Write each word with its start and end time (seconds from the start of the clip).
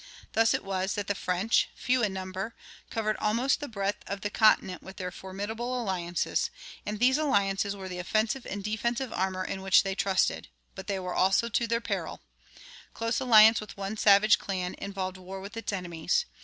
Thus 0.33 0.55
it 0.55 0.63
was 0.63 0.95
that 0.95 1.05
the 1.05 1.13
French, 1.13 1.69
few 1.75 2.01
in 2.01 2.11
number, 2.11 2.55
covered 2.89 3.17
almost 3.17 3.59
the 3.59 3.67
breadth 3.67 4.03
of 4.07 4.21
the 4.21 4.31
continent 4.31 4.81
with 4.81 4.97
their 4.97 5.11
formidable 5.11 5.79
alliances; 5.79 6.49
and 6.87 6.97
these 6.97 7.19
alliances 7.19 7.75
were 7.75 7.87
the 7.87 7.99
offensive 7.99 8.47
and 8.47 8.63
defensive 8.63 9.13
armor 9.13 9.43
in 9.45 9.61
which 9.61 9.83
they 9.83 9.93
trusted, 9.93 10.47
but 10.73 10.87
they 10.87 10.97
were 10.97 11.13
also 11.13 11.49
their 11.49 11.81
peril. 11.81 12.23
Close 12.95 13.19
alliance 13.19 13.61
with 13.61 13.77
one 13.77 13.95
savage 13.95 14.39
clan 14.39 14.73
involved 14.79 15.17
war 15.17 15.39
with 15.39 15.55
its 15.55 15.71
enemies. 15.71 16.25